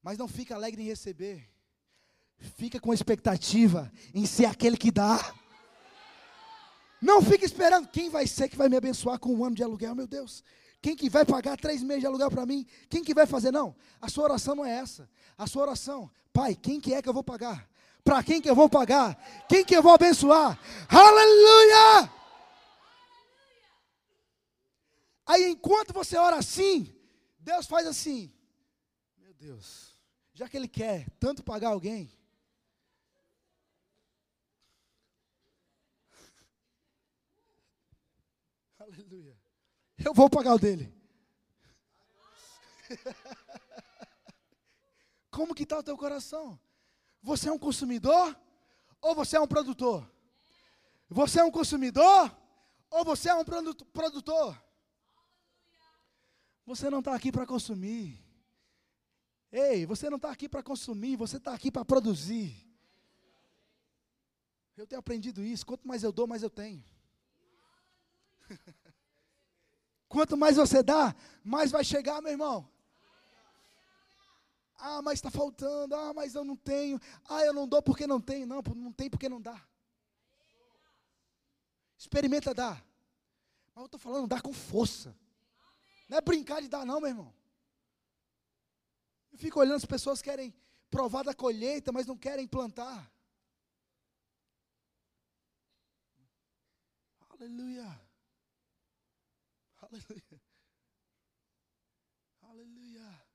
[0.03, 1.47] Mas não fica alegre em receber.
[2.57, 5.35] Fica com expectativa em ser aquele que dá.
[6.99, 9.95] Não fique esperando quem vai ser que vai me abençoar com um ano de aluguel,
[9.95, 10.43] meu Deus.
[10.81, 12.67] Quem que vai pagar três meses de aluguel para mim?
[12.89, 13.51] Quem que vai fazer?
[13.51, 15.07] Não, a sua oração não é essa.
[15.37, 17.69] A sua oração, Pai, quem que é que eu vou pagar?
[18.03, 19.15] Para quem que eu vou pagar?
[19.47, 20.59] Quem que eu vou abençoar?
[20.89, 22.24] Aleluia!
[25.27, 26.97] Aí enquanto você ora assim,
[27.39, 28.33] Deus faz assim.
[29.17, 29.99] Meu Deus,
[30.33, 32.17] já que Ele quer tanto pagar alguém,
[38.79, 39.37] Aleluia.
[39.97, 40.93] Eu vou pagar o dele.
[45.31, 46.61] Como que está o teu coração?
[47.23, 48.39] Você é um consumidor
[49.01, 50.07] ou você é um produtor?
[51.09, 52.37] Você é um consumidor
[52.91, 54.63] ou você é um produtor?
[56.67, 58.23] Você não está aqui para consumir.
[59.53, 62.67] Ei, você não está aqui para consumir, você está aqui para produzir.
[64.77, 65.65] Eu tenho aprendido isso.
[65.65, 66.85] Quanto mais eu dou, mais eu tenho.
[70.09, 72.69] Quanto mais você dá, mais vai chegar, meu irmão.
[74.77, 75.95] Ah, mas está faltando.
[75.95, 77.01] Ah, mas eu não tenho.
[77.29, 78.47] Ah, eu não dou porque não tenho.
[78.47, 79.65] Não, não tem porque não dá.
[81.97, 82.85] Experimenta dar.
[83.75, 85.17] Mas eu estou falando dar com força.
[86.09, 87.35] Não é brincar de dar, não, meu irmão.
[89.33, 90.55] Eu fico olhando as pessoas que querem
[90.91, 93.13] provar da colheita, mas não querem plantar.
[97.31, 98.01] Aleluia.
[99.83, 100.43] Aleluia.
[102.43, 103.27] Aleluia.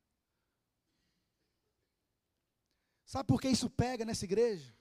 [3.05, 4.73] Sabe por que isso pega nessa igreja?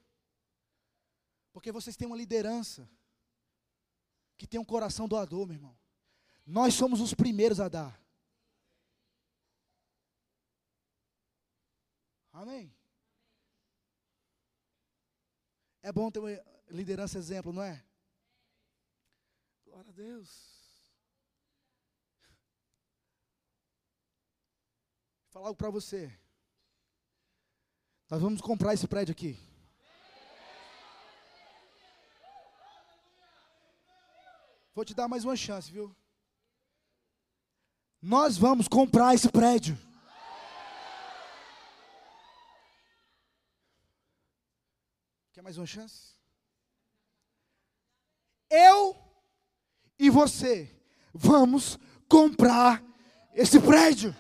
[1.53, 2.89] Porque vocês têm uma liderança
[4.37, 5.77] que tem um coração doador, meu irmão.
[6.51, 8.03] Nós somos os primeiros a dar.
[12.33, 12.75] Amém.
[15.83, 16.31] É bom ter uma
[16.71, 17.85] liderança exemplo, não é?
[19.67, 20.31] Glória a Deus.
[25.25, 26.19] Vou falar algo para você.
[28.09, 29.39] Nós vamos comprar esse prédio aqui.
[34.75, 35.95] Vou te dar mais uma chance, viu?
[38.01, 39.77] Nós vamos comprar esse prédio.
[45.33, 46.17] Quer mais uma chance?
[48.49, 48.97] Eu
[49.99, 50.75] e você
[51.13, 51.77] vamos
[52.09, 52.83] comprar
[53.35, 54.15] esse prédio.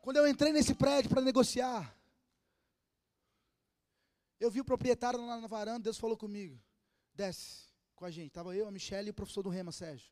[0.00, 1.96] Quando eu entrei nesse prédio para negociar,
[4.38, 6.60] eu vi o proprietário lá na varanda, Deus falou comigo,
[7.14, 7.63] desce
[7.94, 8.28] com a gente.
[8.28, 10.10] Estava eu, a Michelle e o professor do Rema, Sérgio.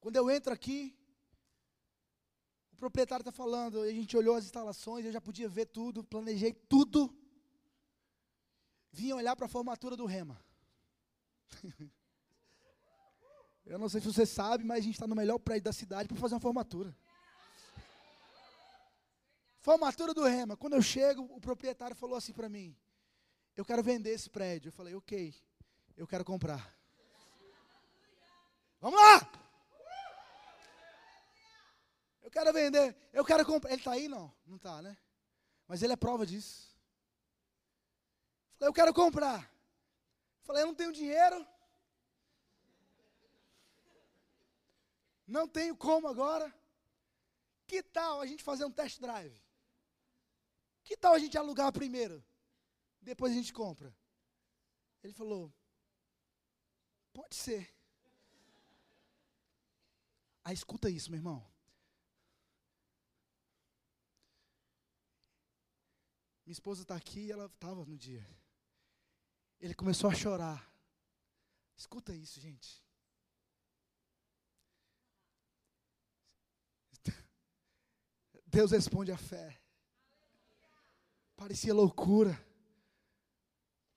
[0.00, 0.96] Quando eu entro aqui,
[2.72, 6.52] o proprietário está falando, a gente olhou as instalações, eu já podia ver tudo, planejei
[6.52, 7.10] tudo.
[8.92, 10.38] Vim olhar para a formatura do Rema.
[13.64, 16.08] eu não sei se você sabe, mas a gente está no melhor prédio da cidade
[16.08, 16.94] para fazer uma formatura.
[19.60, 20.56] Formatura do Rema.
[20.56, 22.76] Quando eu chego, o proprietário falou assim para mim:
[23.56, 24.68] Eu quero vender esse prédio.
[24.68, 25.34] Eu falei: Ok,
[25.96, 26.75] eu quero comprar.
[28.86, 29.18] Vamos lá!
[32.22, 33.70] Eu quero vender, eu quero comprar.
[33.70, 34.06] Ele está aí?
[34.06, 34.96] Não, não está, né?
[35.66, 36.72] Mas ele é prova disso.
[38.60, 39.42] Eu quero comprar.
[39.42, 41.44] Eu falei: Eu não tenho dinheiro.
[45.26, 46.54] Não tenho como agora.
[47.66, 49.36] Que tal a gente fazer um test drive?
[50.84, 52.24] Que tal a gente alugar primeiro?
[53.02, 53.92] Depois a gente compra.
[55.02, 55.52] Ele falou:
[57.12, 57.75] Pode ser.
[60.46, 61.44] Aí escuta isso, meu irmão.
[66.44, 68.24] Minha esposa está aqui e ela estava no dia.
[69.58, 70.72] Ele começou a chorar.
[71.76, 72.80] Escuta isso, gente.
[78.46, 79.60] Deus responde a fé.
[81.34, 82.40] Parecia loucura.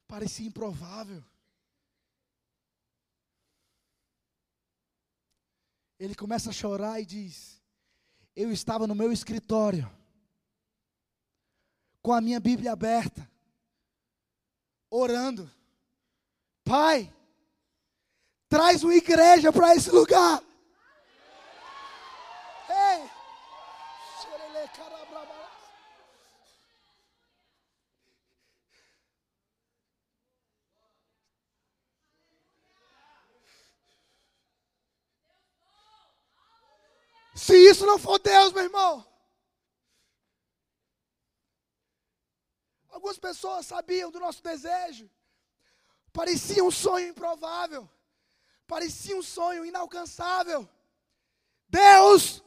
[0.08, 1.24] Parecia improvável.
[6.00, 7.62] Ele começa a chorar e diz:
[8.36, 9.92] Eu estava no meu escritório,
[12.02, 13.30] com a minha Bíblia aberta,
[14.90, 15.52] orando.
[16.64, 17.14] Pai,
[18.48, 20.42] traz uma igreja para esse lugar.
[22.70, 23.10] Ei!
[37.50, 39.04] Se isso não for Deus, meu irmão.
[42.90, 45.10] Algumas pessoas sabiam do nosso desejo.
[46.14, 47.90] Parecia um sonho improvável.
[48.68, 50.70] Parecia um sonho inalcançável.
[51.68, 52.44] Deus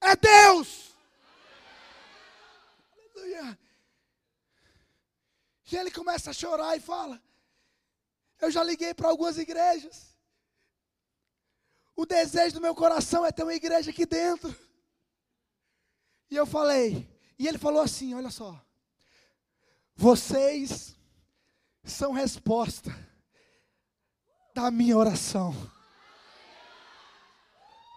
[0.00, 0.94] é Deus.
[2.92, 3.58] Aleluia.
[5.72, 7.20] E ele começa a chorar e fala:
[8.40, 10.15] Eu já liguei para algumas igrejas.
[11.96, 14.54] O desejo do meu coração é ter uma igreja aqui dentro.
[16.30, 18.60] E eu falei, e ele falou assim: olha só,
[19.94, 20.94] vocês
[21.82, 22.94] são resposta
[24.54, 25.54] da minha oração.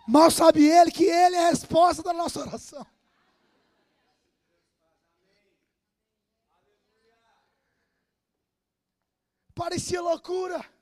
[0.08, 2.86] Mal sabe ele que ele é a resposta da nossa oração.
[9.54, 10.79] Parecia loucura.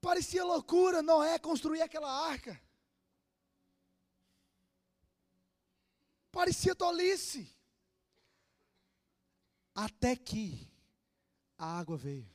[0.00, 2.60] Parecia loucura Noé construir aquela arca.
[6.32, 7.46] Parecia tolice.
[9.74, 10.66] Até que
[11.58, 12.28] a água veio.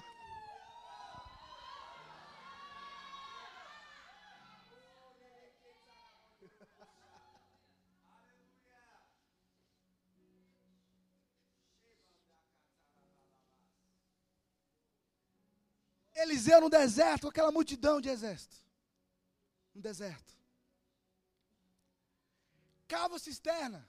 [16.16, 18.58] Eliseu no deserto, aquela multidão de exército.
[19.74, 20.34] No deserto.
[22.88, 23.88] Cava cisterna.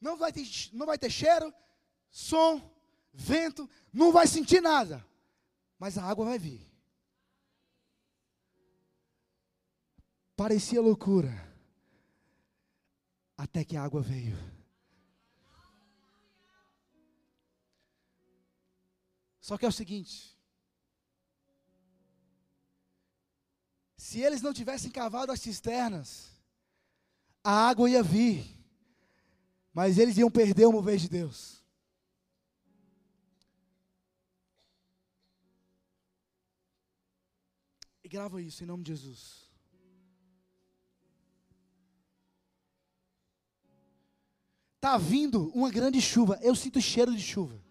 [0.00, 1.54] Não vai, ter, não vai ter cheiro,
[2.10, 2.74] som,
[3.12, 5.06] vento, não vai sentir nada.
[5.78, 6.68] Mas a água vai vir.
[10.34, 11.30] Parecia loucura.
[13.36, 14.36] Até que a água veio.
[19.40, 20.39] Só que é o seguinte:
[24.10, 26.32] Se eles não tivessem cavado as cisternas,
[27.44, 28.44] a água ia vir,
[29.72, 31.62] mas eles iam perder o mover de Deus.
[38.02, 39.48] E grava isso em nome de Jesus.
[44.80, 46.36] Tá vindo uma grande chuva.
[46.42, 47.69] Eu sinto cheiro de chuva.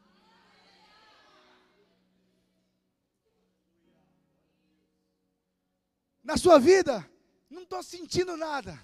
[6.30, 7.10] Na sua vida,
[7.50, 8.80] não estou sentindo nada,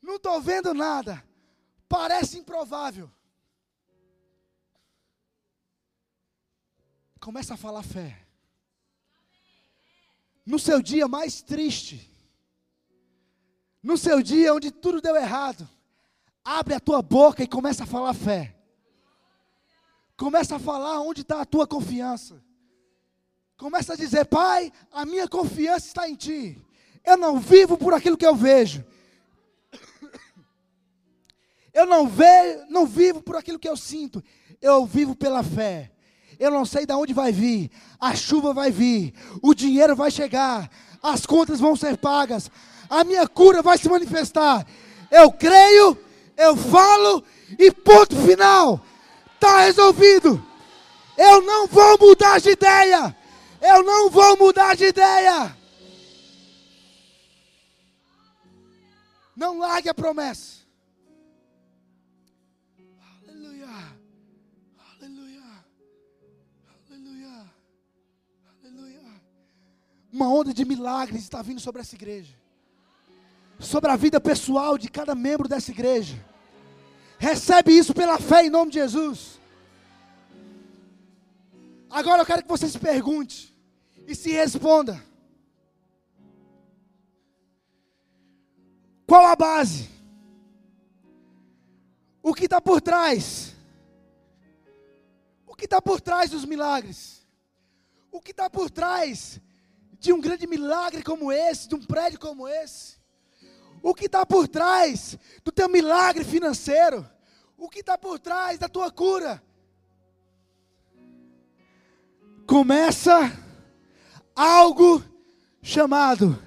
[0.00, 1.20] não estou vendo nada,
[1.88, 3.10] parece improvável.
[7.18, 8.24] Começa a falar fé.
[10.46, 12.08] No seu dia mais triste,
[13.82, 15.68] no seu dia onde tudo deu errado,
[16.44, 18.56] abre a tua boca e começa a falar fé.
[20.16, 22.40] Começa a falar onde está a tua confiança.
[23.62, 26.58] Começa a dizer, Pai, a minha confiança está em Ti.
[27.06, 28.84] Eu não vivo por aquilo que eu vejo.
[31.72, 34.20] Eu não vejo, não vivo por aquilo que eu sinto.
[34.60, 35.92] Eu vivo pela fé.
[36.40, 37.70] Eu não sei de onde vai vir.
[38.00, 39.14] A chuva vai vir.
[39.40, 40.68] O dinheiro vai chegar.
[41.00, 42.50] As contas vão ser pagas.
[42.90, 44.66] A minha cura vai se manifestar.
[45.08, 45.96] Eu creio,
[46.36, 47.22] eu falo
[47.56, 48.84] e ponto final.
[49.36, 50.44] Está resolvido.
[51.16, 53.21] Eu não vou mudar de ideia.
[53.62, 55.56] Eu não vou mudar de ideia.
[59.36, 60.62] Não largue a promessa.
[63.22, 63.68] Aleluia.
[64.96, 65.42] Aleluia.
[66.90, 67.50] Aleluia.
[68.60, 69.22] Aleluia.
[70.12, 72.34] Uma onda de milagres está vindo sobre essa igreja.
[73.60, 76.16] Sobre a vida pessoal de cada membro dessa igreja.
[77.16, 79.40] Recebe isso pela fé em nome de Jesus.
[81.88, 83.51] Agora eu quero que você se pergunte
[84.06, 85.02] e se responda.
[89.06, 89.90] Qual a base?
[92.22, 93.54] O que está por trás?
[95.46, 97.26] O que está por trás dos milagres?
[98.10, 99.40] O que está por trás
[99.98, 102.96] de um grande milagre como esse, de um prédio como esse?
[103.82, 107.08] O que está por trás do teu milagre financeiro?
[107.56, 109.42] O que está por trás da tua cura?
[112.46, 113.41] Começa
[114.34, 115.02] algo
[115.62, 116.38] chamado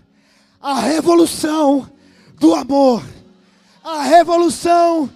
[0.61, 1.91] a revolução
[2.39, 3.03] do amor.
[3.83, 5.09] A revolução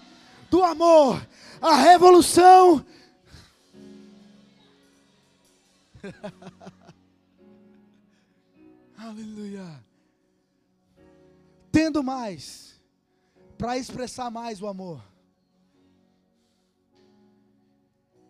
[0.49, 1.27] do amor.
[1.61, 2.85] A revolução.
[8.97, 9.83] Aleluia.
[11.71, 12.79] Tendo mais,
[13.57, 15.01] para expressar mais o amor.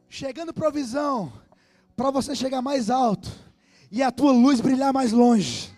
[0.08, 1.34] Chegando provisão,
[1.96, 3.49] para você chegar mais alto
[3.92, 5.74] e a tua luz brilhar mais longe.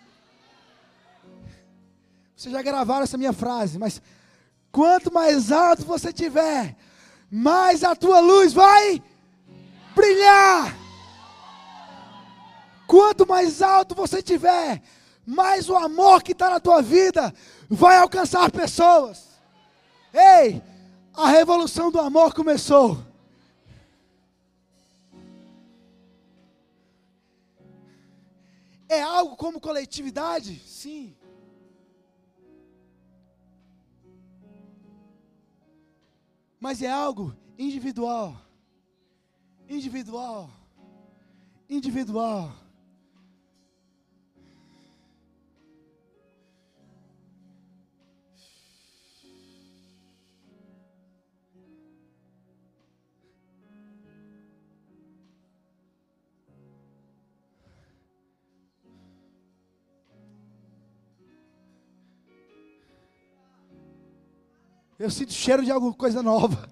[2.36, 4.02] Vocês já gravaram essa minha frase, mas
[4.70, 6.76] quanto mais alto você tiver,
[7.30, 9.02] mais a tua luz vai
[9.94, 10.76] brilhar.
[12.86, 14.82] Quanto mais alto você tiver,
[15.24, 17.32] mais o amor que está na tua vida
[17.70, 19.28] vai alcançar pessoas.
[20.12, 20.62] Ei,
[21.14, 23.11] a revolução do amor começou.
[28.92, 30.58] É algo como coletividade?
[30.66, 31.16] Sim.
[36.62, 38.40] mas é algo individual.
[39.68, 40.48] Individual.
[41.68, 42.54] Individual.
[65.02, 66.70] Eu sinto cheiro de alguma coisa nova.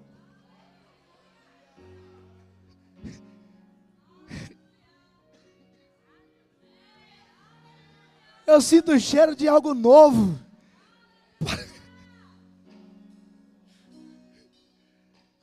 [8.47, 10.39] Eu sinto o cheiro de algo novo.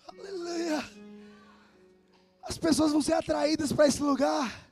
[0.08, 0.82] Aleluia.
[2.42, 4.66] As pessoas vão ser atraídas para esse lugar.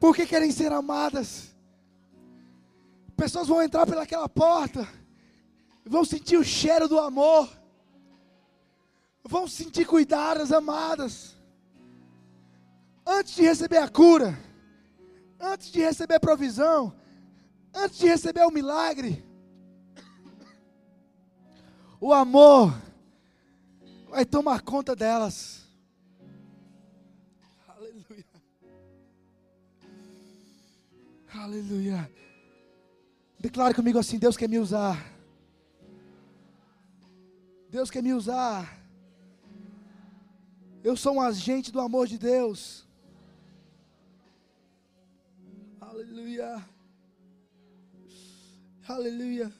[0.00, 1.54] Porque querem ser amadas.
[3.16, 4.98] Pessoas vão entrar pelaquela porta
[5.90, 7.50] vão sentir o cheiro do amor,
[9.24, 11.36] vão sentir cuidadas, amadas.
[13.04, 14.38] Antes de receber a cura,
[15.40, 16.94] antes de receber a provisão,
[17.74, 19.24] antes de receber o milagre,
[22.00, 22.72] o amor
[24.08, 25.66] vai tomar conta delas.
[27.66, 28.24] Aleluia.
[31.34, 32.12] Aleluia.
[33.40, 35.09] Declare comigo assim: Deus quer me usar.
[37.70, 38.76] Deus quer me usar.
[40.82, 42.84] Eu sou um agente do amor de Deus.
[45.80, 46.68] Aleluia.
[48.88, 49.52] Aleluia.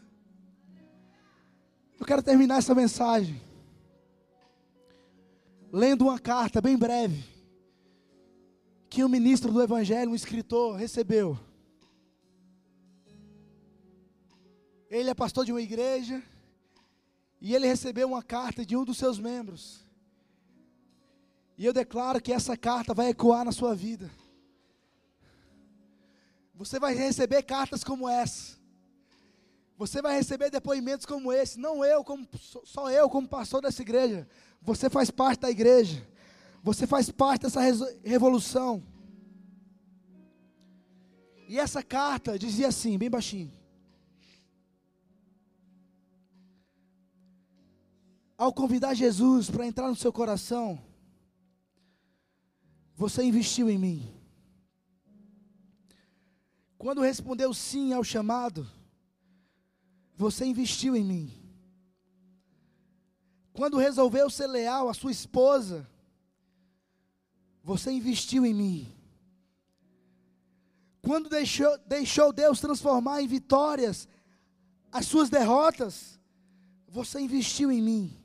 [2.01, 3.41] Eu quero terminar essa mensagem
[5.73, 7.23] lendo uma carta bem breve
[8.89, 11.39] que um ministro do Evangelho, um escritor, recebeu.
[14.91, 16.21] Ele é pastor de uma igreja
[17.41, 19.87] e ele recebeu uma carta de um dos seus membros.
[21.57, 24.11] E eu declaro que essa carta vai ecoar na sua vida.
[26.55, 28.59] Você vai receber cartas como essa.
[29.79, 31.59] Você vai receber depoimentos como esse.
[31.59, 32.29] Não eu, como,
[32.65, 34.29] só eu, como pastor dessa igreja.
[34.61, 36.07] Você faz parte da igreja.
[36.63, 37.61] Você faz parte dessa
[38.05, 38.83] revolução.
[41.49, 43.51] E essa carta dizia assim, bem baixinho:
[48.41, 50.83] Ao convidar Jesus para entrar no seu coração,
[52.97, 54.11] você investiu em mim.
[56.79, 58.67] Quando respondeu sim ao chamado,
[60.17, 61.53] você investiu em mim.
[63.53, 65.87] Quando resolveu ser leal à sua esposa,
[67.63, 68.91] você investiu em mim.
[71.03, 74.09] Quando deixou, deixou Deus transformar em vitórias
[74.91, 76.19] as suas derrotas,
[76.89, 78.20] você investiu em mim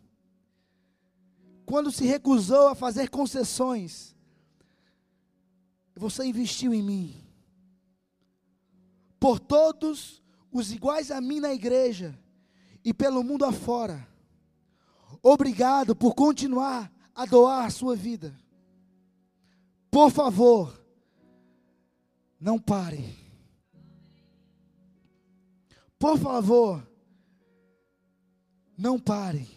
[1.65, 4.15] quando se recusou a fazer concessões,
[5.95, 7.23] você investiu em mim.
[9.19, 12.17] Por todos os iguais a mim na igreja
[12.83, 14.07] e pelo mundo afora.
[15.23, 18.37] Obrigado por continuar a doar a sua vida.
[19.89, 20.79] Por favor,
[22.39, 23.17] não pare.
[25.97, 26.85] Por favor,
[28.77, 29.54] não pare.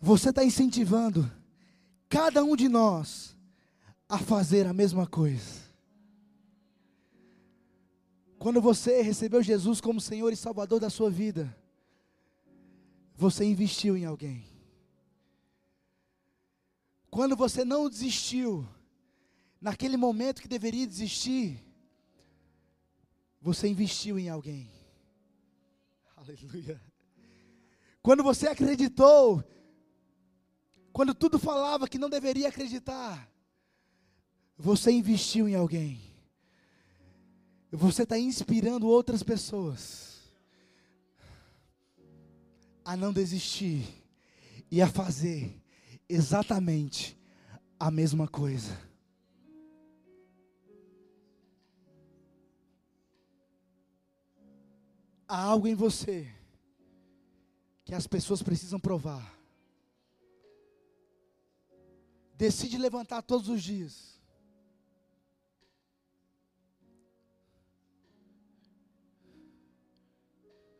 [0.00, 1.30] Você está incentivando
[2.08, 3.36] cada um de nós
[4.08, 5.68] a fazer a mesma coisa.
[8.38, 11.54] Quando você recebeu Jesus como Senhor e Salvador da sua vida,
[13.16, 14.46] você investiu em alguém.
[17.10, 18.66] Quando você não desistiu,
[19.60, 21.64] naquele momento que deveria desistir,
[23.40, 24.70] você investiu em alguém.
[26.16, 26.80] Aleluia.
[28.00, 29.42] Quando você acreditou
[30.98, 33.32] quando tudo falava que não deveria acreditar,
[34.56, 36.00] você investiu em alguém.
[37.70, 40.28] Você está inspirando outras pessoas
[42.84, 43.86] a não desistir
[44.68, 45.62] e a fazer
[46.08, 47.16] exatamente
[47.78, 48.76] a mesma coisa.
[55.28, 56.28] Há algo em você
[57.84, 59.37] que as pessoas precisam provar.
[62.38, 64.16] Decide levantar todos os dias.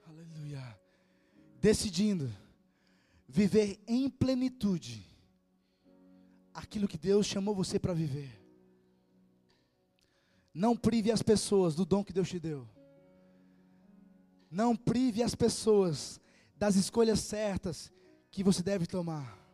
[0.07, 0.81] Aleluia.
[1.61, 2.33] Decidindo
[3.27, 5.05] viver em plenitude
[6.55, 8.41] aquilo que Deus chamou você para viver.
[10.55, 12.69] Não prive as pessoas do dom que Deus te deu.
[14.49, 16.21] Não prive as pessoas
[16.55, 17.93] das escolhas certas
[18.31, 19.48] que você deve tomar.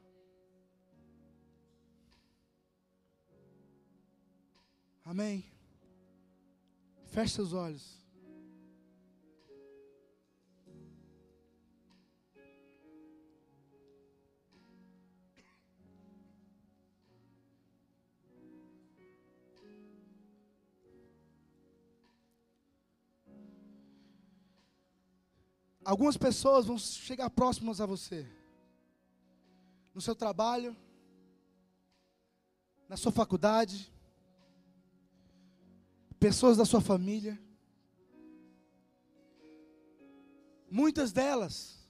[5.04, 5.44] Amém.
[7.06, 8.02] Feche seus olhos.
[25.84, 28.26] Algumas pessoas vão chegar próximas a você.
[29.94, 30.74] No seu trabalho,
[32.88, 33.93] na sua faculdade,
[36.24, 37.38] pessoas da sua família.
[40.70, 41.86] Muitas delas,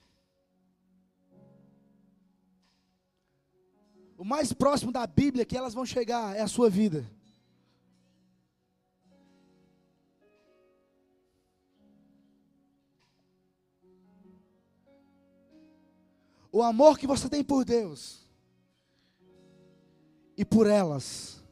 [4.18, 7.08] o mais próximo da Bíblia que elas vão chegar é a sua vida.
[16.50, 18.26] O amor que você tem por Deus
[20.36, 21.43] e por elas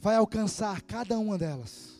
[0.00, 1.90] vai alcançar cada uma delas.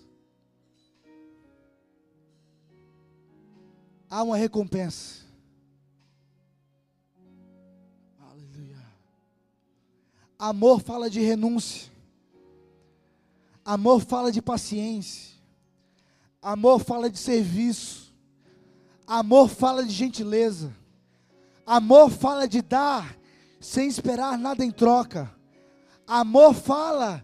[4.08, 5.20] Há uma recompensa.
[8.18, 8.82] Aleluia.
[10.38, 11.92] Amor fala de renúncia.
[13.62, 15.38] Amor fala de paciência.
[16.42, 18.12] Amor fala de serviço.
[19.06, 20.74] Amor fala de gentileza.
[21.66, 23.16] Amor fala de dar
[23.60, 25.30] sem esperar nada em troca.
[26.06, 27.22] Amor fala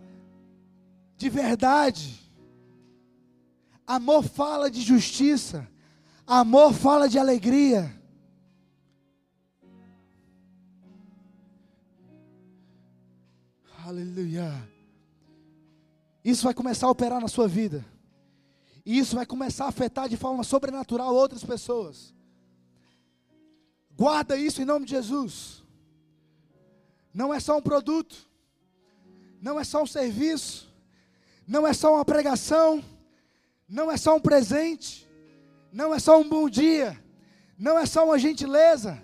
[1.17, 2.23] de verdade.
[3.87, 5.69] Amor fala de justiça.
[6.27, 7.95] Amor fala de alegria.
[13.85, 14.69] Aleluia.
[16.25, 17.85] Isso vai começar a operar na sua vida.
[18.85, 22.13] E isso vai começar a afetar de forma sobrenatural outras pessoas.
[23.97, 25.63] Guarda isso em nome de Jesus.
[27.15, 28.29] Não é só um produto,
[29.41, 30.69] não é só um serviço,
[31.47, 32.83] não é só uma pregação,
[33.69, 35.07] não é só um presente,
[35.73, 36.99] não é só um bom dia,
[37.59, 39.03] não é só uma gentileza,